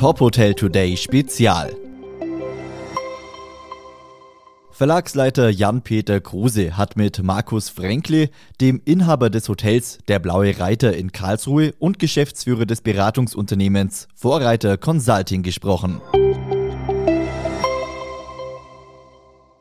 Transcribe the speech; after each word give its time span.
Top 0.00 0.18
Hotel 0.20 0.54
Today 0.54 0.96
Spezial. 0.96 1.76
Verlagsleiter 4.70 5.50
Jan-Peter 5.50 6.22
Kruse 6.22 6.78
hat 6.78 6.96
mit 6.96 7.22
Markus 7.22 7.68
Fränkle, 7.68 8.30
dem 8.62 8.80
Inhaber 8.86 9.28
des 9.28 9.50
Hotels 9.50 9.98
Der 10.08 10.18
Blaue 10.18 10.58
Reiter 10.58 10.96
in 10.96 11.12
Karlsruhe 11.12 11.74
und 11.78 11.98
Geschäftsführer 11.98 12.64
des 12.64 12.80
Beratungsunternehmens 12.80 14.08
Vorreiter 14.14 14.78
Consulting 14.78 15.42
gesprochen. 15.42 16.00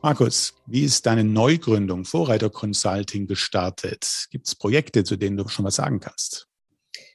Markus, 0.02 0.54
wie 0.66 0.84
ist 0.84 1.06
deine 1.06 1.26
Neugründung 1.26 2.06
Vorreiter 2.06 2.50
Consulting 2.50 3.28
gestartet? 3.28 4.28
Gibt 4.32 4.48
es 4.48 4.56
Projekte, 4.56 5.04
zu 5.04 5.18
denen 5.18 5.36
du 5.36 5.50
schon 5.50 5.66
was 5.66 5.76
sagen 5.76 6.00
kannst? 6.00 6.49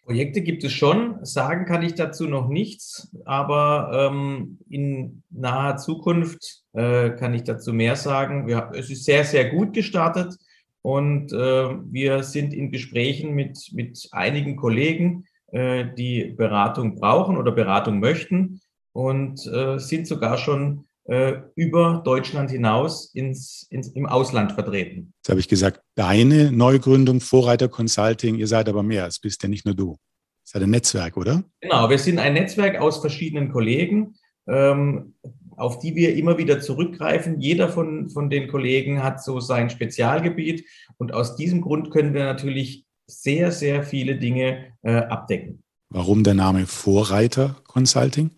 Projekte 0.04 0.42
gibt 0.42 0.64
es 0.64 0.72
schon. 0.72 1.24
Sagen 1.24 1.64
kann 1.64 1.82
ich 1.82 1.94
dazu 1.94 2.26
noch 2.26 2.48
nichts, 2.48 3.10
aber 3.24 4.10
ähm, 4.12 4.58
in 4.68 5.22
naher 5.30 5.78
Zukunft 5.78 6.62
äh, 6.72 7.10
kann 7.10 7.32
ich 7.34 7.44
dazu 7.44 7.72
mehr 7.72 7.96
sagen. 7.96 8.46
Wir, 8.46 8.70
es 8.74 8.90
ist 8.90 9.04
sehr, 9.04 9.24
sehr 9.24 9.50
gut 9.50 9.72
gestartet 9.72 10.36
und 10.82 11.32
äh, 11.32 11.36
wir 11.36 12.22
sind 12.22 12.52
in 12.52 12.70
Gesprächen 12.70 13.32
mit, 13.34 13.70
mit 13.72 14.08
einigen 14.12 14.56
Kollegen, 14.56 15.24
äh, 15.52 15.86
die 15.96 16.34
Beratung 16.36 16.96
brauchen 16.96 17.38
oder 17.38 17.52
Beratung 17.52 18.00
möchten 18.00 18.60
und 18.92 19.46
äh, 19.46 19.78
sind 19.78 20.06
sogar 20.06 20.36
schon 20.36 20.84
über 21.06 22.02
Deutschland 22.02 22.50
hinaus 22.50 23.14
ins, 23.14 23.66
ins, 23.68 23.88
im 23.88 24.06
Ausland 24.06 24.52
vertreten. 24.52 25.12
Jetzt 25.18 25.28
habe 25.28 25.40
ich 25.40 25.48
gesagt, 25.48 25.82
deine 25.96 26.50
Neugründung 26.50 27.20
Vorreiter 27.20 27.68
Consulting, 27.68 28.36
ihr 28.36 28.46
seid 28.46 28.70
aber 28.70 28.82
mehr, 28.82 29.06
es 29.06 29.18
bist 29.18 29.42
ja 29.42 29.50
nicht 29.50 29.66
nur 29.66 29.74
du. 29.74 29.98
Es 30.44 30.54
ist 30.54 30.62
ein 30.62 30.70
Netzwerk, 30.70 31.16
oder? 31.16 31.42
Genau, 31.60 31.88
wir 31.88 31.98
sind 31.98 32.18
ein 32.18 32.34
Netzwerk 32.34 32.78
aus 32.78 33.00
verschiedenen 33.00 33.50
Kollegen, 33.50 34.14
ähm, 34.46 35.14
auf 35.56 35.78
die 35.78 35.94
wir 35.94 36.14
immer 36.16 36.38
wieder 36.38 36.60
zurückgreifen. 36.60 37.40
Jeder 37.40 37.68
von, 37.68 38.10
von 38.10 38.28
den 38.28 38.48
Kollegen 38.48 39.02
hat 39.02 39.22
so 39.22 39.40
sein 39.40 39.70
Spezialgebiet 39.70 40.66
und 40.98 41.14
aus 41.14 41.36
diesem 41.36 41.60
Grund 41.60 41.90
können 41.90 42.12
wir 42.14 42.24
natürlich 42.24 42.84
sehr, 43.06 43.52
sehr 43.52 43.82
viele 43.82 44.16
Dinge 44.16 44.72
äh, 44.82 44.96
abdecken. 44.96 45.62
Warum 45.90 46.24
der 46.24 46.34
Name 46.34 46.66
Vorreiter 46.66 47.56
Consulting? 47.66 48.30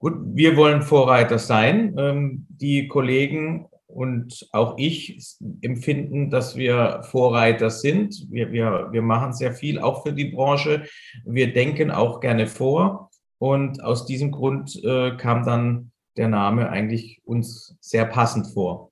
Gut, 0.00 0.14
wir 0.34 0.56
wollen 0.56 0.80
Vorreiter 0.80 1.38
sein. 1.38 1.94
Ähm, 1.98 2.46
die 2.48 2.88
Kollegen 2.88 3.66
und 3.86 4.48
auch 4.52 4.78
ich 4.78 5.36
empfinden, 5.60 6.30
dass 6.30 6.56
wir 6.56 7.02
Vorreiter 7.02 7.68
sind. 7.68 8.26
Wir, 8.30 8.50
wir, 8.50 8.88
wir 8.92 9.02
machen 9.02 9.34
sehr 9.34 9.52
viel 9.52 9.78
auch 9.78 10.02
für 10.02 10.14
die 10.14 10.30
Branche. 10.30 10.84
Wir 11.26 11.52
denken 11.52 11.90
auch 11.90 12.20
gerne 12.20 12.46
vor. 12.46 13.10
Und 13.36 13.82
aus 13.84 14.06
diesem 14.06 14.30
Grund 14.30 14.82
äh, 14.82 15.16
kam 15.18 15.44
dann 15.44 15.92
der 16.16 16.28
Name 16.28 16.70
eigentlich 16.70 17.20
uns 17.24 17.76
sehr 17.80 18.06
passend 18.06 18.46
vor. 18.46 18.90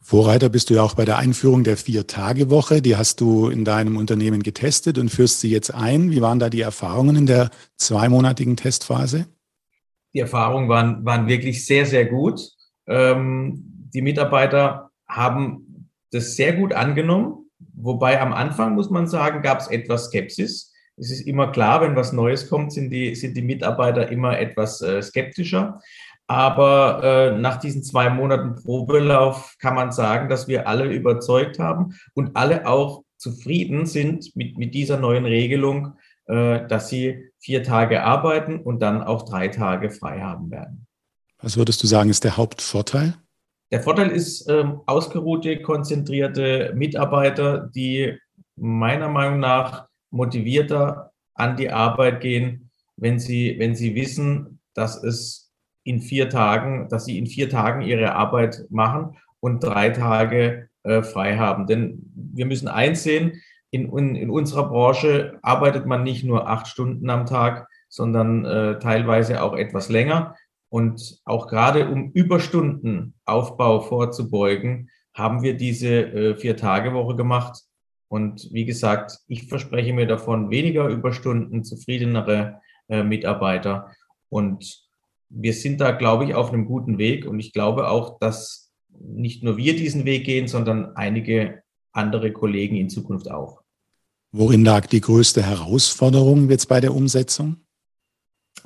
Vorreiter 0.00 0.48
bist 0.48 0.70
du 0.70 0.74
ja 0.74 0.82
auch 0.82 0.94
bei 0.94 1.04
der 1.04 1.18
Einführung 1.18 1.64
der 1.64 1.76
Vier-Tage-Woche. 1.76 2.82
Die 2.82 2.96
hast 2.96 3.20
du 3.20 3.48
in 3.48 3.64
deinem 3.64 3.96
Unternehmen 3.96 4.44
getestet 4.44 4.96
und 4.96 5.10
führst 5.10 5.40
sie 5.40 5.50
jetzt 5.50 5.74
ein. 5.74 6.12
Wie 6.12 6.22
waren 6.22 6.38
da 6.38 6.50
die 6.50 6.60
Erfahrungen 6.60 7.16
in 7.16 7.26
der 7.26 7.50
zweimonatigen 7.76 8.56
Testphase? 8.56 9.26
Die 10.14 10.20
Erfahrungen 10.20 10.68
waren, 10.68 11.04
waren 11.04 11.28
wirklich 11.28 11.64
sehr, 11.64 11.86
sehr 11.86 12.06
gut. 12.06 12.40
Ähm, 12.86 13.62
die 13.94 14.02
Mitarbeiter 14.02 14.90
haben 15.08 15.88
das 16.10 16.36
sehr 16.36 16.54
gut 16.54 16.72
angenommen. 16.72 17.50
Wobei 17.74 18.20
am 18.20 18.32
Anfang, 18.32 18.74
muss 18.74 18.90
man 18.90 19.06
sagen, 19.06 19.42
gab 19.42 19.60
es 19.60 19.68
etwas 19.68 20.06
Skepsis. 20.06 20.72
Es 20.96 21.10
ist 21.10 21.26
immer 21.26 21.50
klar, 21.50 21.80
wenn 21.80 21.96
was 21.96 22.12
Neues 22.12 22.48
kommt, 22.48 22.72
sind 22.72 22.90
die, 22.90 23.14
sind 23.14 23.36
die 23.36 23.42
Mitarbeiter 23.42 24.10
immer 24.10 24.38
etwas 24.38 24.82
äh, 24.82 25.00
skeptischer. 25.00 25.80
Aber 26.26 27.00
äh, 27.02 27.38
nach 27.38 27.56
diesen 27.56 27.82
zwei 27.82 28.08
Monaten 28.10 28.54
Probelauf 28.54 29.56
kann 29.58 29.74
man 29.74 29.92
sagen, 29.92 30.28
dass 30.28 30.46
wir 30.46 30.68
alle 30.68 30.92
überzeugt 30.92 31.58
haben 31.58 31.94
und 32.14 32.36
alle 32.36 32.66
auch 32.66 33.02
zufrieden 33.16 33.86
sind 33.86 34.34
mit, 34.36 34.56
mit 34.56 34.74
dieser 34.74 34.96
neuen 34.96 35.24
Regelung, 35.24 35.94
dass 36.30 36.88
sie 36.88 37.30
vier 37.38 37.62
Tage 37.62 38.04
arbeiten 38.04 38.60
und 38.60 38.80
dann 38.80 39.02
auch 39.02 39.22
drei 39.22 39.48
Tage 39.48 39.90
frei 39.90 40.20
haben 40.20 40.50
werden. 40.50 40.86
Was 41.42 41.56
würdest 41.56 41.82
du 41.82 41.86
sagen, 41.86 42.10
ist 42.10 42.22
der 42.24 42.36
Hauptvorteil? 42.36 43.14
Der 43.72 43.80
Vorteil 43.80 44.10
ist 44.10 44.48
ähm, 44.48 44.80
ausgeruhte, 44.86 45.62
konzentrierte 45.62 46.72
Mitarbeiter, 46.74 47.70
die 47.74 48.18
meiner 48.56 49.08
Meinung 49.08 49.40
nach 49.40 49.86
motivierter 50.10 51.12
an 51.34 51.56
die 51.56 51.70
Arbeit 51.70 52.20
gehen, 52.20 52.70
wenn 52.96 53.18
sie, 53.18 53.56
wenn 53.58 53.74
sie 53.74 53.94
wissen, 53.94 54.60
dass 54.74 55.02
es 55.02 55.52
in 55.84 56.00
vier 56.00 56.28
Tagen, 56.28 56.88
dass 56.88 57.06
sie 57.06 57.16
in 57.16 57.26
vier 57.26 57.48
Tagen 57.48 57.82
ihre 57.82 58.14
Arbeit 58.14 58.66
machen 58.70 59.16
und 59.40 59.60
drei 59.60 59.90
Tage 59.90 60.68
äh, 60.82 61.02
frei 61.02 61.38
haben. 61.38 61.66
Denn 61.66 62.10
wir 62.14 62.46
müssen 62.46 62.68
einsehen, 62.68 63.40
in, 63.70 63.90
in, 63.96 64.16
in 64.16 64.30
unserer 64.30 64.68
Branche 64.68 65.38
arbeitet 65.42 65.86
man 65.86 66.02
nicht 66.02 66.24
nur 66.24 66.48
acht 66.48 66.66
Stunden 66.66 67.08
am 67.10 67.26
Tag, 67.26 67.68
sondern 67.88 68.44
äh, 68.44 68.78
teilweise 68.78 69.42
auch 69.42 69.54
etwas 69.54 69.88
länger. 69.88 70.34
Und 70.68 71.20
auch 71.24 71.48
gerade 71.48 71.88
um 71.88 72.12
Überstundenaufbau 72.12 73.80
vorzubeugen, 73.80 74.90
haben 75.12 75.42
wir 75.42 75.56
diese 75.56 75.88
äh, 75.88 76.34
Vier-Tage-Woche 76.36 77.16
gemacht. 77.16 77.62
Und 78.08 78.48
wie 78.52 78.64
gesagt, 78.64 79.18
ich 79.26 79.48
verspreche 79.48 79.92
mir 79.92 80.06
davon 80.06 80.50
weniger 80.50 80.88
Überstunden, 80.88 81.64
zufriedenere 81.64 82.60
äh, 82.88 83.02
Mitarbeiter. 83.02 83.90
Und 84.28 84.88
wir 85.28 85.52
sind 85.52 85.80
da, 85.80 85.92
glaube 85.92 86.24
ich, 86.24 86.34
auf 86.34 86.52
einem 86.52 86.66
guten 86.66 86.98
Weg. 86.98 87.26
Und 87.26 87.40
ich 87.40 87.52
glaube 87.52 87.88
auch, 87.88 88.18
dass 88.18 88.72
nicht 88.88 89.42
nur 89.42 89.56
wir 89.56 89.76
diesen 89.76 90.04
Weg 90.04 90.24
gehen, 90.24 90.48
sondern 90.48 90.96
einige 90.96 91.62
andere 91.92 92.32
Kollegen 92.32 92.76
in 92.76 92.90
Zukunft 92.90 93.30
auch. 93.30 93.59
Worin 94.32 94.64
lag 94.64 94.86
die 94.86 95.00
größte 95.00 95.42
Herausforderung 95.42 96.48
jetzt 96.50 96.66
bei 96.66 96.80
der 96.80 96.94
Umsetzung? 96.94 97.56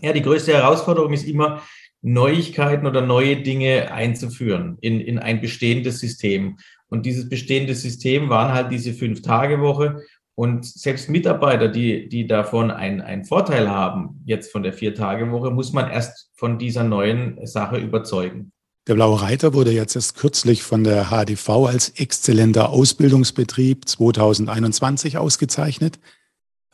Ja, 0.01 0.13
die 0.13 0.23
größte 0.23 0.53
Herausforderung 0.53 1.13
ist 1.13 1.27
immer, 1.27 1.63
Neuigkeiten 2.03 2.87
oder 2.87 3.01
neue 3.01 3.43
Dinge 3.43 3.91
einzuführen 3.91 4.77
in, 4.83 5.01
in 5.01 5.19
ein 5.19 5.41
bestehendes 5.41 6.01
System. 6.01 6.59
Und 6.89 7.07
dieses 7.07 7.31
bestehende 7.31 7.75
System 7.75 8.29
waren 8.29 8.53
halt 8.53 8.71
diese 8.71 8.93
Fünf-Tage-Woche. 8.93 10.03
Und 10.35 10.67
selbst 10.67 11.09
Mitarbeiter, 11.09 11.69
die, 11.69 12.09
die 12.11 12.27
davon 12.27 12.71
einen, 12.71 13.01
einen 13.01 13.25
Vorteil 13.25 13.71
haben, 13.71 14.21
jetzt 14.27 14.53
von 14.53 14.63
der 14.63 14.75
Vier-Tage-Woche, 14.75 15.51
muss 15.51 15.73
man 15.73 15.91
erst 15.91 16.31
von 16.35 16.59
dieser 16.59 16.85
neuen 16.85 17.47
Sache 17.47 17.79
überzeugen. 17.79 18.53
Der 18.87 18.95
Blaue 18.95 19.22
Reiter 19.22 19.55
wurde 19.55 19.71
jetzt 19.71 19.97
erst 19.97 20.17
kürzlich 20.17 20.62
von 20.62 20.84
der 20.84 21.06
HDV 21.06 21.67
als 21.67 21.89
exzellenter 21.89 22.69
Ausbildungsbetrieb 22.69 23.89
2021 23.89 25.17
ausgezeichnet. 25.17 25.99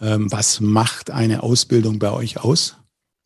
Ähm, 0.00 0.30
was 0.32 0.60
macht 0.60 1.12
eine 1.12 1.44
Ausbildung 1.44 2.00
bei 2.00 2.10
euch 2.10 2.38
aus? 2.38 2.76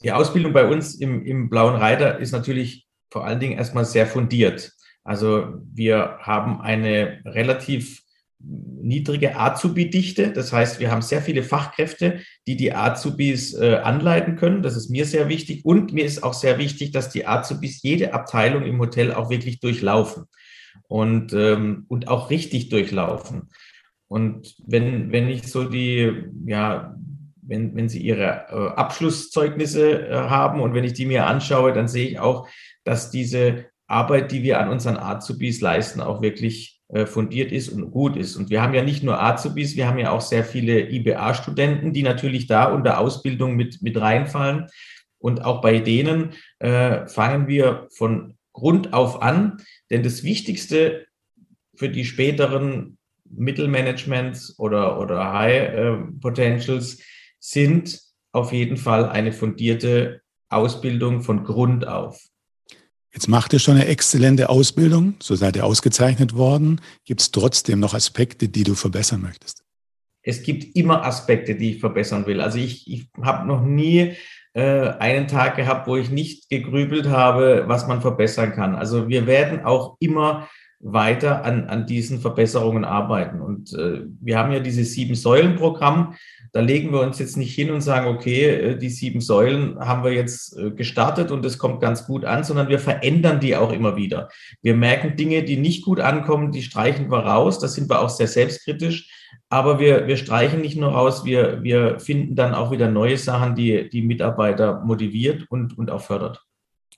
Die 0.03 0.12
Ausbildung 0.12 0.53
bei 0.53 0.67
uns 0.67 0.95
im, 0.97 1.25
im 1.25 1.49
Blauen 1.49 1.77
Reiter 1.77 2.19
ist 2.19 2.33
natürlich 2.33 2.87
vor 3.11 3.25
allen 3.25 3.41
Dingen 3.41 3.56
erstmal 3.56 3.87
sehr 3.87 4.06
fundiert. 4.06 4.72
Also 5.03 5.55
wir 5.72 6.19
haben 6.21 6.61
eine 6.61 7.22
relativ 7.25 8.03
niedrige 8.41 9.37
Azubi-Dichte. 9.37 10.33
Das 10.33 10.53
heißt, 10.53 10.81
wir 10.81 10.91
haben 10.91 11.03
sehr 11.03 11.22
viele 11.22 11.43
Fachkräfte, 11.43 12.21
die 12.47 12.56
die 12.56 12.75
Azubis 12.75 13.55
äh, 13.55 13.77
anleiten 13.77 14.37
können. 14.37 14.62
Das 14.62 14.77
ist 14.77 14.91
mir 14.91 15.06
sehr 15.06 15.28
wichtig. 15.28 15.65
Und 15.65 15.93
mir 15.93 16.05
ist 16.05 16.22
auch 16.22 16.34
sehr 16.34 16.59
wichtig, 16.59 16.93
dass 16.93 17.11
die 17.11 17.27
Azubis 17.27 17.83
jede 17.83 18.12
Abteilung 18.12 18.65
im 18.65 18.78
Hotel 18.78 19.12
auch 19.12 19.31
wirklich 19.31 19.61
durchlaufen 19.61 20.25
und, 20.89 21.33
ähm, 21.33 21.87
und 21.89 22.09
auch 22.09 22.31
richtig 22.31 22.69
durchlaufen. 22.69 23.49
Und 24.09 24.55
wenn, 24.66 25.12
wenn 25.12 25.28
ich 25.28 25.51
so 25.51 25.65
die, 25.65 26.25
ja, 26.47 26.95
wenn, 27.47 27.75
wenn 27.75 27.89
sie 27.89 28.01
ihre 28.01 28.47
äh, 28.49 28.75
Abschlusszeugnisse 28.77 30.09
äh, 30.09 30.15
haben 30.15 30.61
und 30.61 30.75
wenn 30.75 30.84
ich 30.84 30.92
die 30.92 31.07
mir 31.07 31.27
anschaue, 31.27 31.72
dann 31.72 31.89
sehe 31.89 32.09
ich 32.09 32.19
auch, 32.19 32.48
dass 32.84 33.10
diese 33.10 33.66
Arbeit, 33.86 34.33
die 34.33 34.42
wir 34.42 34.60
an 34.60 34.69
unseren 34.69 34.97
Azubis 34.97 35.60
leisten, 35.60 36.01
auch 36.01 36.22
wirklich 36.22 36.73
fundiert 37.07 37.53
ist 37.53 37.69
und 37.69 37.91
gut 37.91 38.17
ist. 38.17 38.37
Und 38.37 38.51
wir 38.51 38.63
haben 38.63 38.75
ja 38.75 38.83
nicht 38.83 39.03
nur 39.03 39.21
Azubis, 39.21 39.77
wir 39.77 39.89
haben 39.89 39.99
ja 39.99 40.11
auch 40.11 40.21
sehr 40.21 40.45
viele 40.45 40.91
IBA-Studenten, 40.91 41.93
die 41.93 42.03
natürlich 42.03 42.47
da 42.47 42.67
unter 42.67 42.99
Ausbildung 42.99 43.57
mit, 43.57 43.83
mit 43.83 44.01
reinfallen. 44.01 44.67
Und 45.19 45.45
auch 45.45 45.61
bei 45.61 45.79
denen 45.79 46.35
äh, 46.61 47.07
fangen 47.07 47.49
wir 47.49 47.89
von 47.91 48.37
Grund 48.53 48.93
auf 48.93 49.23
an, 49.23 49.59
denn 49.91 50.03
das 50.03 50.23
Wichtigste 50.23 51.07
für 51.75 51.89
die 51.89 52.05
späteren 52.05 52.99
Mittelmanagements 53.29 54.59
oder, 54.59 55.01
oder 55.01 55.33
High 55.33 55.75
äh, 55.75 55.97
Potentials 56.21 57.01
sind 57.41 58.01
auf 58.33 58.53
jeden 58.53 58.77
Fall 58.77 59.09
eine 59.09 59.33
fundierte 59.33 60.21
Ausbildung 60.49 61.23
von 61.23 61.45
Grund 61.45 61.87
auf. 61.87 62.21
Jetzt 63.15 63.28
macht 63.28 63.53
ihr 63.53 63.61
schon 63.61 63.77
eine 63.77 63.87
exzellente 63.87 64.49
Ausbildung, 64.49 65.15
so 65.21 65.37
seid 65.37 65.55
ihr 65.55 65.65
ausgezeichnet 65.65 66.34
worden. 66.34 66.81
Gibt 67.05 67.21
es 67.21 67.31
trotzdem 67.31 67.78
noch 67.78 67.95
Aspekte, 67.95 68.49
die 68.49 68.65
du 68.65 68.75
verbessern 68.75 69.22
möchtest? 69.22 69.63
Es 70.22 70.43
gibt 70.43 70.75
immer 70.75 71.05
Aspekte, 71.05 71.55
die 71.55 71.75
ich 71.75 71.81
verbessern 71.81 72.27
will. 72.27 72.41
Also 72.41 72.59
ich, 72.59 72.91
ich 72.91 73.07
habe 73.22 73.47
noch 73.47 73.63
nie 73.63 74.16
äh, 74.55 74.89
einen 74.99 75.28
Tag 75.28 75.55
gehabt, 75.55 75.87
wo 75.87 75.97
ich 75.97 76.11
nicht 76.11 76.49
gegrübelt 76.49 77.07
habe, 77.07 77.65
was 77.69 77.87
man 77.87 78.01
verbessern 78.01 78.53
kann. 78.53 78.75
Also 78.75 79.09
wir 79.09 79.28
werden 79.28 79.65
auch 79.65 79.97
immer 80.01 80.49
weiter 80.84 81.45
an, 81.45 81.65
an 81.69 81.86
diesen 81.86 82.21
Verbesserungen 82.21 82.84
arbeiten. 82.84 83.41
Und 83.41 83.72
äh, 83.72 84.03
wir 84.21 84.39
haben 84.39 84.53
ja 84.53 84.60
dieses 84.60 84.92
Sieben-Säulen-Programm. 84.92 86.15
Da 86.53 86.60
legen 86.60 86.92
wir 86.92 87.01
uns 87.01 87.19
jetzt 87.19 87.36
nicht 87.36 87.54
hin 87.54 87.71
und 87.71 87.81
sagen, 87.81 88.07
okay, 88.07 88.45
äh, 88.45 88.78
die 88.78 88.91
sieben 88.91 89.21
Säulen 89.21 89.78
haben 89.81 90.04
wir 90.04 90.13
jetzt 90.13 90.57
äh, 90.57 90.71
gestartet 90.71 91.31
und 91.31 91.45
es 91.45 91.59
kommt 91.59 91.81
ganz 91.81 92.07
gut 92.07 92.25
an, 92.27 92.45
sondern 92.45 92.69
wir 92.69 92.78
verändern 92.78 93.41
die 93.41 93.57
auch 93.57 93.72
immer 93.72 93.97
wieder. 93.97 94.28
Wir 94.63 94.77
merken 94.77 95.16
Dinge, 95.16 95.42
die 95.42 95.57
nicht 95.57 95.84
gut 95.84 96.01
ankommen, 96.01 96.53
die 96.53 96.63
streichen 96.63 97.10
wir 97.10 97.21
raus. 97.21 97.59
Da 97.59 97.66
sind 97.66 97.89
wir 97.89 98.01
auch 98.01 98.10
sehr 98.10 98.28
selbstkritisch. 98.28 99.10
Aber 99.48 99.81
wir, 99.81 100.07
wir 100.07 100.16
streichen 100.16 100.60
nicht 100.60 100.77
nur 100.77 100.91
raus, 100.91 101.25
wir, 101.25 101.63
wir 101.63 101.98
finden 101.98 102.36
dann 102.36 102.54
auch 102.54 102.71
wieder 102.71 102.91
neue 102.91 103.16
Sachen, 103.16 103.54
die 103.54 103.89
die 103.89 104.03
Mitarbeiter 104.03 104.83
motiviert 104.84 105.47
und, 105.48 105.77
und 105.78 105.91
auch 105.91 106.03
fördert. 106.03 106.45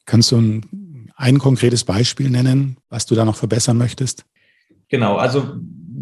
Kannst 0.06 0.32
du 0.32 0.36
ein, 0.36 0.85
ein 1.16 1.38
konkretes 1.38 1.84
Beispiel 1.84 2.30
nennen, 2.30 2.76
was 2.88 3.06
du 3.06 3.14
da 3.14 3.24
noch 3.24 3.36
verbessern 3.36 3.78
möchtest? 3.78 4.24
Genau, 4.88 5.16
also 5.16 5.56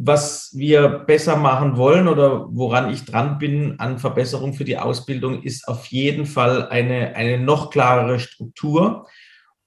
was 0.06 0.50
wir 0.54 0.88
besser 0.88 1.36
machen 1.36 1.78
wollen 1.78 2.08
oder 2.08 2.46
woran 2.50 2.92
ich 2.92 3.04
dran 3.04 3.38
bin 3.38 3.80
an 3.80 3.98
Verbesserung 3.98 4.52
für 4.52 4.64
die 4.64 4.76
Ausbildung, 4.76 5.42
ist 5.42 5.66
auf 5.66 5.86
jeden 5.86 6.26
Fall 6.26 6.68
eine, 6.68 7.16
eine 7.16 7.38
noch 7.38 7.70
klarere 7.70 8.20
Struktur 8.20 9.06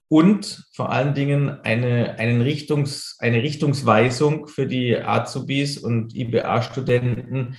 und 0.10 0.68
vor 0.74 0.92
allen 0.92 1.16
Dingen 1.16 1.50
eine, 1.64 2.20
einen 2.20 2.42
Richtungs, 2.42 3.18
eine 3.20 3.42
Richtungsweisung 3.42 4.48
für 4.48 4.68
die 4.68 4.96
Azubis 4.96 5.78
und 5.78 6.16
IBA-Studenten, 6.16 7.56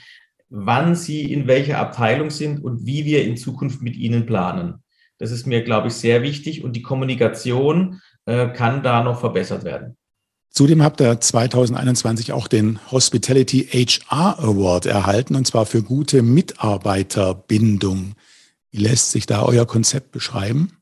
wann 0.49 0.94
sie 0.94 1.32
in 1.32 1.46
welcher 1.46 1.79
Abteilung 1.79 2.31
sind 2.31 2.62
und 2.62 2.87
wie 2.87 3.05
wir 3.05 3.25
in 3.25 3.37
Zukunft 3.37 3.82
mit 3.82 3.96
ihnen 3.96 4.25
planen. 4.25 4.82
Das 5.19 5.31
ist 5.31 5.47
mir, 5.47 5.62
glaube 5.62 5.88
ich, 5.88 5.94
sehr 5.94 6.23
wichtig 6.23 6.62
und 6.65 6.75
die 6.75 6.82
Kommunikation 6.82 8.00
äh, 8.26 8.49
kann 8.49 8.82
da 8.82 9.03
noch 9.03 9.20
verbessert 9.20 9.65
werden. 9.65 9.97
Zudem 10.50 10.82
habt 10.82 11.00
ihr 11.00 11.20
2021 11.20 12.32
auch 12.32 12.49
den 12.49 12.79
Hospitality 12.91 13.69
HR 13.70 14.38
Award 14.41 14.87
erhalten, 14.87 15.37
und 15.37 15.47
zwar 15.47 15.67
für 15.67 15.82
gute 15.82 16.23
Mitarbeiterbindung. 16.23 18.15
Wie 18.70 18.79
lässt 18.79 19.12
sich 19.12 19.26
da 19.26 19.43
euer 19.43 19.67
Konzept 19.67 20.11
beschreiben? 20.11 20.73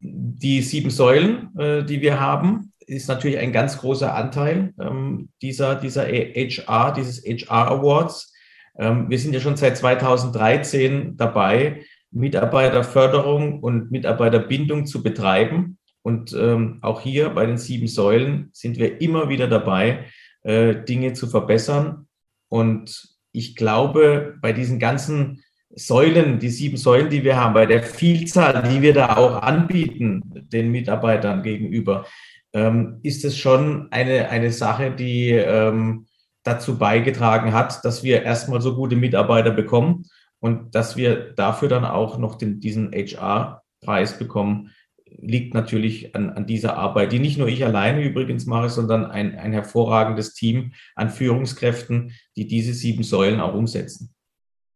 Die 0.00 0.62
sieben 0.62 0.90
Säulen, 0.90 1.56
äh, 1.58 1.84
die 1.84 2.00
wir 2.00 2.20
haben, 2.20 2.72
ist 2.86 3.08
natürlich 3.08 3.38
ein 3.38 3.52
ganz 3.52 3.78
großer 3.78 4.14
Anteil 4.14 4.72
ähm, 4.80 5.30
dieser, 5.42 5.74
dieser 5.74 6.06
HR, 6.06 6.92
dieses 6.92 7.24
HR 7.24 7.70
Awards. 7.70 8.32
Ähm, 8.78 9.08
wir 9.08 9.18
sind 9.18 9.32
ja 9.32 9.40
schon 9.40 9.56
seit 9.56 9.76
2013 9.76 11.16
dabei, 11.16 11.84
Mitarbeiterförderung 12.16 13.60
und 13.60 13.90
Mitarbeiterbindung 13.90 14.86
zu 14.86 15.02
betreiben. 15.02 15.78
Und 16.02 16.32
ähm, 16.32 16.78
auch 16.82 17.00
hier 17.00 17.30
bei 17.30 17.46
den 17.46 17.58
sieben 17.58 17.88
Säulen 17.88 18.48
sind 18.52 18.78
wir 18.78 19.00
immer 19.00 19.28
wieder 19.28 19.48
dabei, 19.48 20.06
äh, 20.42 20.74
Dinge 20.76 21.12
zu 21.12 21.26
verbessern. 21.26 22.06
Und 22.48 23.16
ich 23.32 23.54
glaube, 23.54 24.36
bei 24.40 24.52
diesen 24.52 24.78
ganzen 24.78 25.42
Säulen, 25.74 26.38
die 26.38 26.48
sieben 26.48 26.78
Säulen, 26.78 27.10
die 27.10 27.22
wir 27.22 27.36
haben, 27.36 27.52
bei 27.52 27.66
der 27.66 27.82
Vielzahl, 27.82 28.62
die 28.62 28.80
wir 28.80 28.94
da 28.94 29.16
auch 29.16 29.42
anbieten, 29.42 30.22
den 30.50 30.70
Mitarbeitern 30.70 31.42
gegenüber, 31.42 32.06
ähm, 32.54 33.00
ist 33.02 33.24
es 33.26 33.36
schon 33.36 33.88
eine, 33.90 34.30
eine 34.30 34.52
Sache, 34.52 34.90
die 34.90 35.32
ähm, 35.32 36.06
dazu 36.44 36.78
beigetragen 36.78 37.52
hat, 37.52 37.84
dass 37.84 38.04
wir 38.04 38.22
erstmal 38.22 38.62
so 38.62 38.74
gute 38.74 38.96
Mitarbeiter 38.96 39.50
bekommen 39.50 40.04
und 40.40 40.74
dass 40.74 40.96
wir 40.96 41.32
dafür 41.34 41.68
dann 41.68 41.84
auch 41.84 42.18
noch 42.18 42.36
den, 42.36 42.60
diesen 42.60 42.92
HR-Preis 42.92 44.18
bekommen, 44.18 44.70
liegt 45.18 45.54
natürlich 45.54 46.14
an, 46.14 46.30
an 46.30 46.46
dieser 46.46 46.76
Arbeit, 46.76 47.12
die 47.12 47.18
nicht 47.18 47.38
nur 47.38 47.48
ich 47.48 47.64
alleine 47.64 48.02
übrigens 48.02 48.46
mache, 48.46 48.68
sondern 48.68 49.06
ein, 49.06 49.36
ein 49.38 49.52
hervorragendes 49.52 50.34
Team 50.34 50.72
an 50.94 51.10
Führungskräften, 51.10 52.12
die 52.36 52.46
diese 52.46 52.74
sieben 52.74 53.02
Säulen 53.02 53.40
auch 53.40 53.54
umsetzen. 53.54 54.14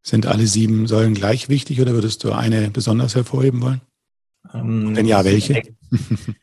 Sind 0.02 0.26
alle 0.26 0.46
sieben 0.46 0.86
Säulen 0.86 1.14
gleich 1.14 1.48
wichtig 1.48 1.80
oder 1.80 1.92
würdest 1.92 2.24
du 2.24 2.32
eine 2.32 2.70
besonders 2.70 3.14
hervorheben 3.14 3.60
wollen? 3.60 3.80
Ähm, 4.54 4.96
Wenn 4.96 5.06
ja, 5.06 5.24
welche? 5.24 5.62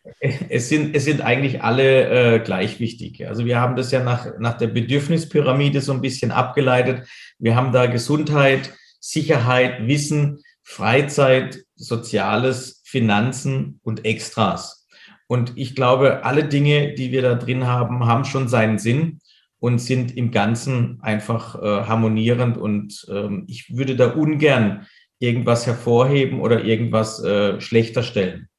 Es 0.50 0.68
sind, 0.68 0.96
es 0.96 1.06
sind 1.06 1.22
eigentlich 1.22 1.62
alle 1.62 2.38
äh, 2.38 2.40
gleich 2.40 2.80
wichtig. 2.80 3.28
Also 3.28 3.46
wir 3.46 3.62
haben 3.62 3.76
das 3.76 3.92
ja 3.92 4.04
nach, 4.04 4.40
nach 4.40 4.58
der 4.58 4.68
Bedürfnispyramide 4.68 5.80
so 5.80 5.94
ein 5.94 6.02
bisschen 6.02 6.32
abgeleitet. 6.32 7.08
Wir 7.38 7.56
haben 7.56 7.72
da 7.72 7.86
Gesundheit, 7.86 8.74
Sicherheit, 9.08 9.88
Wissen, 9.88 10.44
Freizeit, 10.64 11.64
Soziales, 11.76 12.82
Finanzen 12.84 13.80
und 13.84 14.04
Extras. 14.04 14.86
Und 15.28 15.54
ich 15.56 15.76
glaube, 15.76 16.26
alle 16.26 16.44
Dinge, 16.44 16.94
die 16.94 17.12
wir 17.12 17.22
da 17.22 17.36
drin 17.36 17.68
haben, 17.68 18.06
haben 18.06 18.26
schon 18.26 18.50
seinen 18.50 18.80
Sinn 18.80 19.20
und 19.60 19.80
sind 19.80 20.16
im 20.18 20.32
Ganzen 20.32 21.00
einfach 21.02 21.56
äh, 21.56 21.86
harmonierend. 21.86 22.58
Und 22.58 23.08
ähm, 23.10 23.46
ich 23.48 23.78
würde 23.78 23.96
da 23.96 24.08
ungern 24.12 24.88
irgendwas 25.20 25.66
hervorheben 25.66 26.42
oder 26.42 26.66
irgendwas 26.66 27.24
äh, 27.24 27.62
schlechter 27.62 28.04
stellen. 28.04 28.50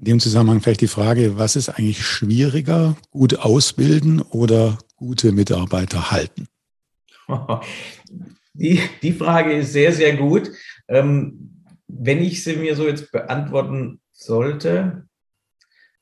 In 0.00 0.06
dem 0.06 0.20
Zusammenhang 0.20 0.60
vielleicht 0.60 0.80
die 0.80 0.88
Frage, 0.88 1.38
was 1.38 1.54
ist 1.54 1.68
eigentlich 1.68 2.04
schwieriger, 2.04 2.96
gut 3.10 3.38
ausbilden 3.38 4.22
oder 4.22 4.76
gute 4.96 5.30
Mitarbeiter 5.30 6.10
halten? 6.10 6.48
Die, 8.58 8.80
die 9.02 9.12
Frage 9.12 9.52
ist 9.52 9.72
sehr, 9.72 9.92
sehr 9.92 10.16
gut. 10.16 10.50
Ähm, 10.88 11.64
wenn 11.86 12.22
ich 12.22 12.42
sie 12.42 12.56
mir 12.56 12.74
so 12.74 12.86
jetzt 12.86 13.12
beantworten 13.12 14.00
sollte, 14.12 15.04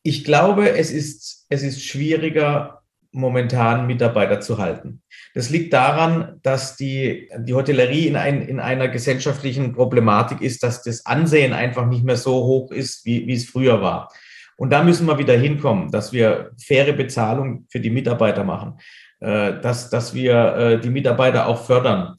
ich 0.02 0.24
glaube, 0.24 0.70
es 0.70 0.90
ist, 0.90 1.46
es 1.48 1.62
ist 1.62 1.84
schwieriger, 1.84 2.82
momentan 3.12 3.86
Mitarbeiter 3.86 4.40
zu 4.40 4.58
halten. 4.58 5.02
Das 5.34 5.50
liegt 5.50 5.72
daran, 5.72 6.38
dass 6.42 6.76
die, 6.76 7.30
die 7.38 7.54
Hotellerie 7.54 8.06
in, 8.06 8.16
ein, 8.16 8.42
in 8.42 8.60
einer 8.60 8.88
gesellschaftlichen 8.88 9.72
Problematik 9.72 10.40
ist, 10.42 10.62
dass 10.62 10.82
das 10.82 11.04
Ansehen 11.06 11.52
einfach 11.52 11.86
nicht 11.86 12.04
mehr 12.04 12.16
so 12.16 12.44
hoch 12.44 12.70
ist, 12.70 13.04
wie, 13.04 13.26
wie 13.26 13.34
es 13.34 13.48
früher 13.48 13.80
war. 13.80 14.12
Und 14.56 14.70
da 14.70 14.82
müssen 14.82 15.06
wir 15.06 15.18
wieder 15.18 15.36
hinkommen, 15.36 15.90
dass 15.90 16.12
wir 16.12 16.52
faire 16.58 16.92
Bezahlung 16.92 17.66
für 17.68 17.80
die 17.80 17.90
Mitarbeiter 17.90 18.44
machen, 18.44 18.78
äh, 19.20 19.60
dass, 19.60 19.90
dass 19.90 20.14
wir 20.14 20.56
äh, 20.56 20.80
die 20.80 20.90
Mitarbeiter 20.90 21.46
auch 21.46 21.64
fördern. 21.64 22.16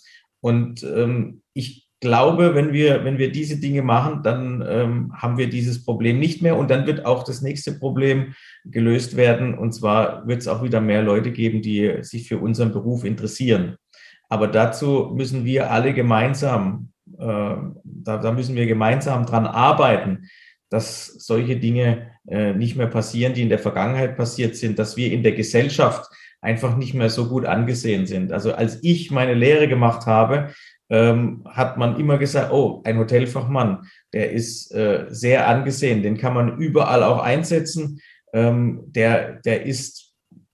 Und 0.47 0.81
ähm, 0.83 1.41
ich 1.53 1.89
glaube, 1.99 2.55
wenn 2.55 2.71
wir, 2.71 3.03
wenn 3.03 3.17
wir 3.17 3.33
diese 3.33 3.59
Dinge 3.59 3.81
machen, 3.81 4.23
dann 4.23 4.63
ähm, 4.65 5.13
haben 5.13 5.37
wir 5.37 5.49
dieses 5.49 5.83
Problem 5.83 6.19
nicht 6.19 6.41
mehr 6.41 6.55
und 6.55 6.71
dann 6.71 6.87
wird 6.87 7.05
auch 7.05 7.25
das 7.25 7.41
nächste 7.41 7.73
Problem 7.73 8.33
gelöst 8.63 9.17
werden. 9.17 9.57
Und 9.57 9.73
zwar 9.73 10.25
wird 10.25 10.39
es 10.39 10.47
auch 10.47 10.63
wieder 10.63 10.79
mehr 10.79 11.03
Leute 11.03 11.31
geben, 11.33 11.61
die 11.61 11.97
sich 12.01 12.29
für 12.29 12.37
unseren 12.37 12.71
Beruf 12.71 13.03
interessieren. 13.03 13.75
Aber 14.29 14.47
dazu 14.47 15.11
müssen 15.13 15.43
wir 15.43 15.69
alle 15.69 15.93
gemeinsam, 15.93 16.93
äh, 17.19 17.55
da, 17.83 18.17
da, 18.17 18.31
müssen 18.31 18.55
wir 18.55 18.67
gemeinsam 18.67 19.25
dran 19.25 19.47
arbeiten, 19.47 20.29
dass 20.69 21.07
solche 21.07 21.57
Dinge 21.57 22.11
äh, 22.29 22.53
nicht 22.53 22.77
mehr 22.77 22.87
passieren, 22.87 23.33
die 23.33 23.41
in 23.41 23.49
der 23.49 23.59
Vergangenheit 23.59 24.15
passiert 24.15 24.55
sind, 24.55 24.79
dass 24.79 24.95
wir 24.95 25.11
in 25.11 25.23
der 25.23 25.33
Gesellschaft 25.33 26.09
einfach 26.41 26.77
nicht 26.77 26.93
mehr 26.93 27.09
so 27.09 27.27
gut 27.27 27.45
angesehen 27.45 28.05
sind. 28.05 28.31
Also 28.31 28.53
als 28.53 28.79
ich 28.83 29.11
meine 29.11 29.33
Lehre 29.33 29.67
gemacht 29.67 30.05
habe, 30.05 30.53
ähm, 30.89 31.43
hat 31.45 31.77
man 31.77 31.99
immer 31.99 32.17
gesagt, 32.17 32.51
oh, 32.51 32.81
ein 32.85 32.97
Hotelfachmann, 32.97 33.87
der 34.13 34.31
ist 34.31 34.71
äh, 34.73 35.05
sehr 35.09 35.47
angesehen, 35.47 36.01
den 36.01 36.17
kann 36.17 36.33
man 36.33 36.57
überall 36.57 37.03
auch 37.03 37.19
einsetzen. 37.19 37.99
Ähm, 38.33 38.83
der, 38.87 39.41
der 39.41 39.65
ist 39.65 40.13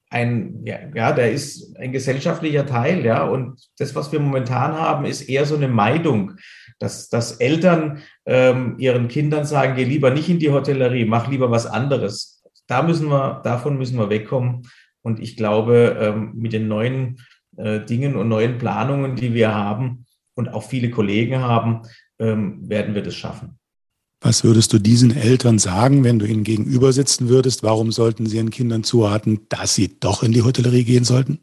ein, 0.09 0.61
ja, 0.65 0.77
ja, 0.93 1.11
der 1.11 1.31
ist 1.31 1.75
ein 1.77 1.91
gesellschaftlicher 1.91 2.65
Teil, 2.65 3.03
ja. 3.03 3.25
Und 3.25 3.59
das, 3.77 3.95
was 3.95 4.11
wir 4.11 4.19
momentan 4.19 4.73
haben, 4.73 5.05
ist 5.05 5.23
eher 5.23 5.45
so 5.45 5.55
eine 5.55 5.67
Meidung, 5.67 6.33
dass, 6.79 7.09
dass 7.09 7.37
Eltern 7.37 8.03
ähm, 8.25 8.75
ihren 8.77 9.07
Kindern 9.07 9.45
sagen, 9.45 9.75
geh 9.75 9.83
lieber 9.83 10.11
nicht 10.11 10.29
in 10.29 10.39
die 10.39 10.51
Hotellerie, 10.51 11.05
mach 11.05 11.27
lieber 11.29 11.49
was 11.49 11.65
anderes. 11.65 12.43
Da 12.67 12.83
müssen 12.83 13.09
wir, 13.09 13.41
davon 13.43 13.77
müssen 13.77 13.97
wir 13.97 14.09
wegkommen. 14.09 14.63
Und 15.03 15.19
ich 15.19 15.37
glaube, 15.37 15.97
ähm, 15.99 16.31
mit 16.33 16.53
den 16.53 16.67
neuen 16.67 17.19
äh, 17.57 17.79
Dingen 17.85 18.15
und 18.15 18.29
neuen 18.29 18.57
Planungen, 18.57 19.15
die 19.15 19.33
wir 19.33 19.53
haben, 19.53 20.05
und 20.35 20.49
auch 20.49 20.63
viele 20.63 20.89
Kollegen 20.89 21.39
haben, 21.39 21.81
ähm, 22.19 22.67
werden 22.67 22.95
wir 22.95 23.03
das 23.03 23.15
schaffen. 23.15 23.59
Was 24.21 24.43
würdest 24.45 24.71
du 24.71 24.79
diesen 24.79 25.15
Eltern 25.15 25.59
sagen, 25.59 26.05
wenn 26.05 26.17
du 26.17 26.25
ihnen 26.25 26.45
gegenüber 26.45 26.93
sitzen 26.93 27.27
würdest? 27.27 27.61
Warum 27.61 27.91
sollten 27.91 28.25
sie 28.25 28.37
ihren 28.37 28.51
Kindern 28.51 28.83
zuraten, 28.83 29.41
dass 29.49 29.75
sie 29.75 29.99
doch 29.99 30.23
in 30.23 30.31
die 30.31 30.43
Hotellerie 30.43 30.85
gehen 30.85 31.03
sollten? 31.03 31.39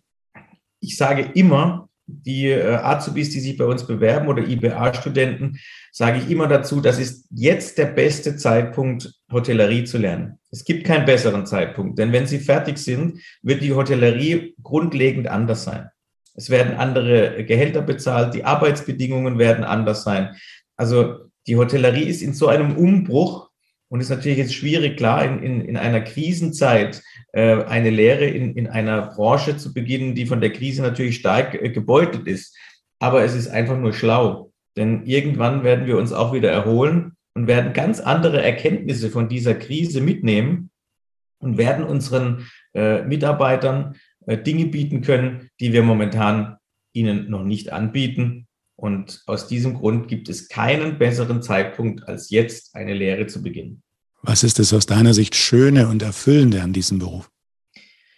Ich 0.81 0.97
sage 0.97 1.31
immer, 1.35 1.90
die 2.25 2.49
äh, 2.49 2.75
Azubis, 2.75 3.31
die 3.31 3.41
sich 3.41 3.57
bei 3.57 3.65
uns 3.65 3.87
bewerben 3.87 4.29
oder 4.29 4.47
IBA-Studenten, 4.47 5.59
sage 5.93 6.19
ich 6.19 6.31
immer 6.31 6.47
dazu, 6.47 6.81
das 6.81 6.99
ist 6.99 7.27
jetzt 7.31 7.79
der 7.79 7.87
beste 7.87 8.37
Zeitpunkt, 8.37 9.13
Hotellerie 9.31 9.85
zu 9.85 9.99
lernen. 9.99 10.39
Es 10.51 10.65
gibt 10.65 10.85
keinen 10.85 11.05
besseren 11.05 11.47
Zeitpunkt, 11.47 11.99
denn 11.99 12.13
wenn 12.13 12.27
sie 12.27 12.39
fertig 12.39 12.79
sind, 12.79 13.21
wird 13.43 13.63
die 13.63 13.73
Hotellerie 13.73 14.55
grundlegend 14.63 15.29
anders 15.29 15.65
sein. 15.65 15.89
Es 16.35 16.51
werden 16.51 16.75
andere 16.75 17.45
Gehälter 17.45 17.83
bezahlt, 17.83 18.35
die 18.35 18.45
Arbeitsbedingungen 18.45 19.39
werden 19.39 19.65
anders 19.65 20.05
sein. 20.05 20.37
Also 20.77 21.17
die 21.47 21.57
Hotellerie 21.57 22.05
ist 22.05 22.23
in 22.23 22.35
so 22.35 22.49
einem 22.49 22.77
Umbruch 22.77 23.50
und 23.91 24.01
ist 24.01 24.09
natürlich 24.09 24.39
jetzt 24.39 24.55
schwierig, 24.55 24.97
klar, 24.97 25.25
in, 25.25 25.43
in, 25.43 25.61
in 25.63 25.77
einer 25.77 26.01
Krisenzeit 26.01 27.03
äh, 27.33 27.65
eine 27.65 27.91
Lehre 27.91 28.25
in, 28.25 28.55
in 28.57 28.69
einer 28.69 29.09
Branche 29.09 29.57
zu 29.57 29.75
beginnen, 29.75 30.15
die 30.15 30.27
von 30.27 30.41
der 30.41 30.53
Krise 30.53 30.83
natürlich 30.83 31.17
stark 31.17 31.55
äh, 31.55 31.71
gebeutelt 31.71 32.29
ist. 32.29 32.57
Aber 33.01 33.25
es 33.25 33.35
ist 33.35 33.49
einfach 33.49 33.77
nur 33.77 33.93
schlau, 33.93 34.53
denn 34.77 35.05
irgendwann 35.07 35.65
werden 35.65 35.87
wir 35.87 35.97
uns 35.97 36.13
auch 36.13 36.33
wieder 36.33 36.53
erholen 36.53 37.17
und 37.35 37.49
werden 37.49 37.73
ganz 37.73 37.99
andere 37.99 38.43
Erkenntnisse 38.43 39.11
von 39.11 39.29
dieser 39.29 39.55
Krise 39.55 40.01
mitnehmen 40.01 40.71
und 41.41 41.59
werden 41.59 41.85
unseren 41.85 42.47
äh, 42.75 43.03
Mitarbeitern 43.03 43.97
äh, 44.27 44.39
Dinge 44.39 44.67
bieten 44.67 45.01
können, 45.01 45.51
die 45.59 45.73
wir 45.73 45.83
momentan 45.83 46.59
ihnen 46.93 47.29
noch 47.29 47.43
nicht 47.43 47.73
anbieten. 47.73 48.47
Und 48.81 49.23
aus 49.27 49.47
diesem 49.47 49.75
Grund 49.75 50.09
gibt 50.09 50.31
es 50.31 50.49
keinen 50.49 50.99
besseren 50.99 51.43
Zeitpunkt, 51.43 52.09
als 52.09 52.31
jetzt 52.31 52.75
eine 52.75 52.95
Lehre 52.95 53.27
zu 53.27 53.43
beginnen. 53.43 53.83
Was 54.23 54.43
ist 54.43 54.59
das 54.59 54.73
aus 54.73 54.87
deiner 54.87 55.13
Sicht 55.13 55.35
Schöne 55.35 55.89
und 55.89 56.03
Erfüllende 56.03 56.63
an 56.63 56.73
diesem 56.73 56.99
Beruf? 56.99 57.31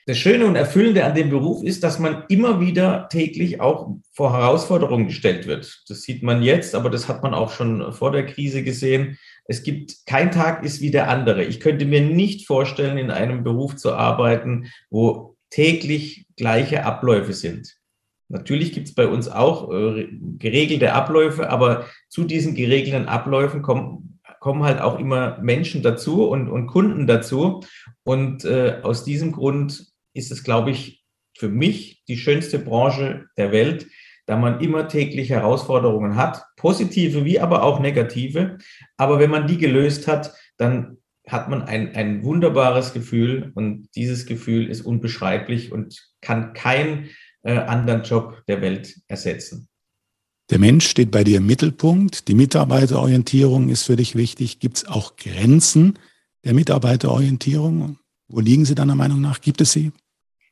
Das 0.06 0.18
Schöne 0.18 0.46
und 0.46 0.54
Erfüllende 0.54 1.04
an 1.04 1.16
dem 1.16 1.30
Beruf 1.30 1.64
ist, 1.64 1.82
dass 1.82 1.98
man 1.98 2.24
immer 2.28 2.60
wieder 2.60 3.08
täglich 3.08 3.60
auch 3.60 3.96
vor 4.12 4.32
Herausforderungen 4.32 5.06
gestellt 5.06 5.48
wird. 5.48 5.82
Das 5.88 6.02
sieht 6.02 6.22
man 6.22 6.42
jetzt, 6.42 6.76
aber 6.76 6.90
das 6.90 7.08
hat 7.08 7.24
man 7.24 7.34
auch 7.34 7.52
schon 7.52 7.92
vor 7.92 8.12
der 8.12 8.26
Krise 8.26 8.62
gesehen. 8.62 9.18
Es 9.46 9.64
gibt, 9.64 10.06
kein 10.06 10.30
Tag 10.30 10.64
ist 10.64 10.80
wie 10.80 10.92
der 10.92 11.08
andere. 11.08 11.44
Ich 11.44 11.58
könnte 11.58 11.86
mir 11.86 12.00
nicht 12.00 12.46
vorstellen, 12.46 12.98
in 12.98 13.10
einem 13.10 13.42
Beruf 13.42 13.74
zu 13.76 13.94
arbeiten, 13.94 14.70
wo 14.90 15.36
täglich 15.50 16.26
gleiche 16.36 16.84
Abläufe 16.84 17.32
sind. 17.32 17.76
Natürlich 18.32 18.72
gibt 18.72 18.88
es 18.88 18.94
bei 18.94 19.06
uns 19.06 19.28
auch 19.28 19.70
äh, 19.70 20.08
geregelte 20.38 20.94
Abläufe, 20.94 21.50
aber 21.50 21.84
zu 22.08 22.24
diesen 22.24 22.54
geregelten 22.54 23.06
Abläufen 23.06 23.60
kommen, 23.60 24.18
kommen 24.40 24.64
halt 24.64 24.80
auch 24.80 24.98
immer 24.98 25.38
Menschen 25.42 25.82
dazu 25.82 26.26
und, 26.26 26.48
und 26.48 26.66
Kunden 26.66 27.06
dazu. 27.06 27.60
Und 28.04 28.46
äh, 28.46 28.78
aus 28.82 29.04
diesem 29.04 29.32
Grund 29.32 29.86
ist 30.14 30.32
es, 30.32 30.44
glaube 30.44 30.70
ich, 30.70 31.04
für 31.36 31.50
mich 31.50 32.04
die 32.08 32.16
schönste 32.16 32.58
Branche 32.58 33.26
der 33.36 33.52
Welt, 33.52 33.86
da 34.24 34.38
man 34.38 34.60
immer 34.60 34.88
täglich 34.88 35.28
Herausforderungen 35.28 36.16
hat, 36.16 36.42
positive 36.56 37.26
wie 37.26 37.38
aber 37.38 37.62
auch 37.62 37.80
negative. 37.80 38.56
Aber 38.96 39.18
wenn 39.18 39.30
man 39.30 39.46
die 39.46 39.58
gelöst 39.58 40.08
hat, 40.08 40.32
dann 40.56 40.96
hat 41.28 41.50
man 41.50 41.62
ein, 41.62 41.94
ein 41.94 42.24
wunderbares 42.24 42.94
Gefühl 42.94 43.52
und 43.54 43.88
dieses 43.94 44.24
Gefühl 44.24 44.70
ist 44.70 44.80
unbeschreiblich 44.80 45.70
und 45.70 46.10
kann 46.22 46.54
kein 46.54 47.10
äh, 47.42 47.58
anderen 47.58 48.02
Job 48.02 48.42
der 48.46 48.60
Welt 48.60 49.00
ersetzen. 49.08 49.68
Der 50.50 50.58
Mensch 50.58 50.86
steht 50.88 51.10
bei 51.10 51.24
dir 51.24 51.38
im 51.38 51.46
Mittelpunkt. 51.46 52.28
Die 52.28 52.34
Mitarbeiterorientierung 52.34 53.68
ist 53.68 53.84
für 53.84 53.96
dich 53.96 54.16
wichtig. 54.16 54.58
Gibt 54.58 54.78
es 54.78 54.86
auch 54.86 55.16
Grenzen 55.16 55.98
der 56.44 56.54
Mitarbeiterorientierung? 56.54 57.98
Wo 58.28 58.40
liegen 58.40 58.64
sie 58.64 58.74
deiner 58.74 58.94
Meinung 58.94 59.20
nach? 59.20 59.40
Gibt 59.40 59.60
es 59.60 59.72
sie? 59.72 59.92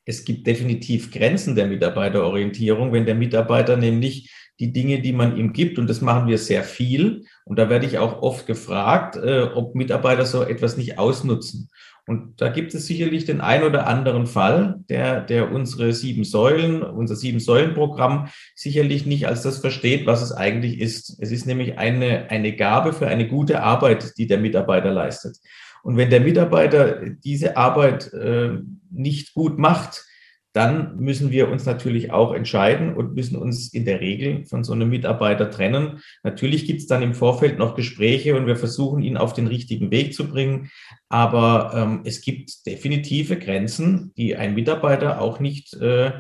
Es 0.04 0.24
gibt 0.24 0.46
definitiv 0.46 1.10
Grenzen 1.10 1.54
der 1.54 1.66
Mitarbeiterorientierung, 1.66 2.92
wenn 2.92 3.04
der 3.04 3.14
Mitarbeiter 3.14 3.76
nämlich 3.76 4.30
die 4.60 4.72
Dinge, 4.72 5.00
die 5.00 5.12
man 5.12 5.36
ihm 5.36 5.52
gibt, 5.52 5.78
und 5.78 5.88
das 5.88 6.02
machen 6.02 6.28
wir 6.28 6.38
sehr 6.38 6.62
viel, 6.62 7.24
und 7.44 7.58
da 7.58 7.70
werde 7.70 7.86
ich 7.86 7.98
auch 7.98 8.22
oft 8.22 8.46
gefragt, 8.46 9.16
äh, 9.16 9.48
ob 9.54 9.74
Mitarbeiter 9.74 10.26
so 10.26 10.42
etwas 10.42 10.76
nicht 10.76 10.98
ausnutzen. 10.98 11.70
Und 12.06 12.40
da 12.40 12.48
gibt 12.48 12.74
es 12.74 12.86
sicherlich 12.86 13.24
den 13.24 13.40
ein 13.40 13.62
oder 13.62 13.86
anderen 13.86 14.26
Fall, 14.26 14.80
der, 14.88 15.20
der 15.20 15.52
unsere 15.52 15.92
sieben 15.92 16.24
Säulen, 16.24 16.82
unser 16.82 17.14
sieben 17.14 17.40
Säulen-Programm 17.40 18.28
sicherlich 18.54 19.06
nicht 19.06 19.28
als 19.28 19.42
das 19.42 19.58
versteht, 19.58 20.06
was 20.06 20.20
es 20.20 20.32
eigentlich 20.32 20.80
ist. 20.80 21.16
Es 21.20 21.30
ist 21.30 21.46
nämlich 21.46 21.78
eine, 21.78 22.28
eine 22.30 22.56
Gabe 22.56 22.92
für 22.92 23.06
eine 23.06 23.28
gute 23.28 23.62
Arbeit, 23.62 24.18
die 24.18 24.26
der 24.26 24.38
Mitarbeiter 24.38 24.90
leistet. 24.90 25.38
Und 25.82 25.96
wenn 25.96 26.10
der 26.10 26.20
Mitarbeiter 26.20 27.00
diese 27.24 27.56
Arbeit 27.56 28.12
äh, 28.12 28.58
nicht 28.90 29.32
gut 29.34 29.58
macht, 29.58 30.04
dann 30.52 30.96
müssen 30.96 31.30
wir 31.30 31.48
uns 31.48 31.64
natürlich 31.64 32.12
auch 32.12 32.32
entscheiden 32.32 32.94
und 32.94 33.14
müssen 33.14 33.36
uns 33.36 33.72
in 33.72 33.84
der 33.84 34.00
Regel 34.00 34.44
von 34.46 34.64
so 34.64 34.72
einem 34.72 34.88
Mitarbeiter 34.88 35.50
trennen. 35.50 36.00
Natürlich 36.24 36.66
gibt 36.66 36.80
es 36.80 36.86
dann 36.88 37.02
im 37.02 37.14
Vorfeld 37.14 37.58
noch 37.58 37.76
Gespräche 37.76 38.34
und 38.36 38.46
wir 38.46 38.56
versuchen, 38.56 39.02
ihn 39.02 39.16
auf 39.16 39.32
den 39.32 39.46
richtigen 39.46 39.92
Weg 39.92 40.12
zu 40.12 40.28
bringen. 40.28 40.70
Aber 41.08 41.72
ähm, 41.74 42.00
es 42.04 42.20
gibt 42.20 42.66
definitive 42.66 43.38
Grenzen, 43.38 44.12
die 44.16 44.36
ein 44.36 44.54
Mitarbeiter 44.54 45.20
auch 45.20 45.38
nicht 45.38 45.74
äh, 45.74 46.12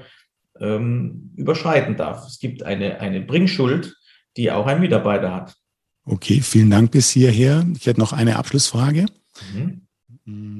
ähm, 0.60 1.32
überschreiten 1.36 1.96
darf. 1.96 2.26
Es 2.26 2.38
gibt 2.38 2.62
eine, 2.62 3.00
eine 3.00 3.20
Bringschuld, 3.20 3.96
die 4.36 4.52
auch 4.52 4.66
ein 4.66 4.80
Mitarbeiter 4.80 5.34
hat. 5.34 5.56
Okay, 6.04 6.40
vielen 6.40 6.70
Dank 6.70 6.92
bis 6.92 7.10
hierher. 7.10 7.66
Ich 7.76 7.86
hätte 7.86 8.00
noch 8.00 8.12
eine 8.12 8.36
Abschlussfrage. 8.36 9.06
Mhm. 9.54 9.82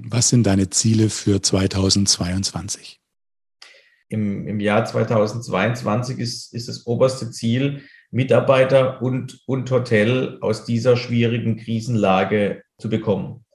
Was 0.08 0.28
sind 0.28 0.44
deine 0.44 0.70
Ziele 0.70 1.08
für 1.08 1.40
2022? 1.40 3.00
Im, 4.11 4.47
im 4.47 4.61
Jahr 4.61 4.85
2022 4.85 6.19
ist, 6.19 6.52
ist 6.52 6.69
das 6.69 6.87
oberste 6.87 7.31
Ziel, 7.31 7.83
Mitarbeiter 8.11 9.00
und, 9.00 9.40
und 9.47 9.71
Hotel 9.71 10.38
aus 10.40 10.64
dieser 10.64 10.97
schwierigen 10.97 11.57
Krisenlage 11.57 12.62
zu 12.79 12.90
bekommen. 12.90 13.47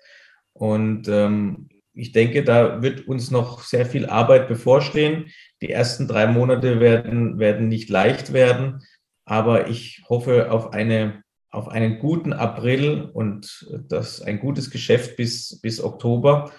Und 0.54 1.08
ähm, 1.10 1.68
ich 1.94 2.14
denke, 2.14 2.44
da 2.44 2.82
wird 2.82 3.08
uns 3.08 3.32
noch 3.32 3.62
sehr 3.64 3.86
viel 3.86 4.06
Arbeit 4.06 4.48
bevorstehen. 4.48 5.26
Die 5.62 5.70
ersten 5.70 6.08
drei 6.08 6.26
Monate 6.28 6.80
werden, 6.80 7.38
werden 7.38 7.68
nicht 7.68 7.90
leicht 7.90 8.34
werden, 8.34 8.82
aber 9.26 9.68
ich 9.68 10.04
hoffe 10.10 10.52
auf 10.52 10.74
eine 10.74 11.24
auf 11.56 11.70
einen 11.70 12.00
guten 12.00 12.34
April 12.34 13.10
und 13.14 13.66
das 13.88 14.22
ein 14.22 14.40
gutes 14.40 14.72
Geschäft 14.72 15.16
bis, 15.16 15.62
bis 15.62 15.82
Oktober 15.82 16.52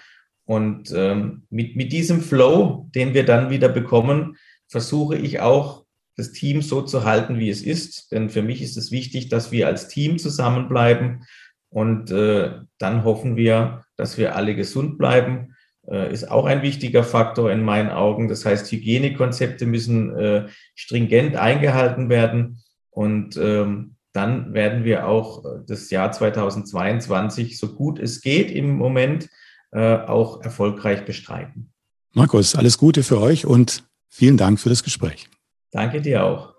und 0.47 0.93
ähm, 0.95 1.43
mit, 1.49 1.75
mit 1.75 1.91
diesem 1.91 2.21
Flow, 2.21 2.89
den 2.95 3.13
wir 3.13 3.25
dann 3.25 3.49
wieder 3.49 3.67
bekommen, 3.67 4.37
versuche 4.69 5.17
ich 5.17 5.41
auch, 5.41 5.83
das 6.15 6.31
Team 6.31 6.61
so 6.61 6.81
zu 6.81 7.03
halten, 7.03 7.37
wie 7.37 7.49
es 7.49 7.61
ist. 7.61 8.11
Denn 8.13 8.29
für 8.29 8.41
mich 8.41 8.61
ist 8.61 8.77
es 8.77 8.89
wichtig, 8.89 9.27
dass 9.27 9.51
wir 9.51 9.67
als 9.67 9.89
Team 9.89 10.17
zusammenbleiben. 10.17 11.25
Und 11.69 12.11
äh, 12.11 12.61
dann 12.79 13.03
hoffen 13.03 13.35
wir, 13.35 13.83
dass 13.97 14.17
wir 14.17 14.37
alle 14.37 14.55
gesund 14.55 14.97
bleiben. 14.97 15.53
Äh, 15.85 16.13
ist 16.13 16.31
auch 16.31 16.45
ein 16.45 16.61
wichtiger 16.61 17.03
Faktor 17.03 17.51
in 17.51 17.63
meinen 17.63 17.89
Augen. 17.89 18.29
Das 18.29 18.45
heißt, 18.45 18.71
Hygienekonzepte 18.71 19.65
müssen 19.65 20.17
äh, 20.17 20.47
stringent 20.75 21.35
eingehalten 21.35 22.07
werden. 22.07 22.63
Und 22.89 23.35
ähm, 23.35 23.97
dann 24.13 24.53
werden 24.53 24.85
wir 24.85 25.07
auch 25.07 25.43
das 25.67 25.89
Jahr 25.89 26.13
2022, 26.13 27.59
so 27.59 27.75
gut 27.75 27.99
es 27.99 28.21
geht 28.21 28.49
im 28.49 28.77
Moment, 28.77 29.25
äh, 29.25 29.27
auch 29.71 30.41
erfolgreich 30.41 31.05
bestreiten. 31.05 31.71
Markus, 32.13 32.55
alles 32.55 32.77
Gute 32.77 33.03
für 33.03 33.19
euch 33.19 33.45
und 33.45 33.83
vielen 34.09 34.37
Dank 34.37 34.59
für 34.59 34.69
das 34.69 34.83
Gespräch. 34.83 35.29
Danke 35.71 36.01
dir 36.01 36.23
auch. 36.23 36.53